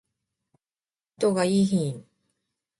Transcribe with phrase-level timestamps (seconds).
[1.19, 2.05] 人がいーひん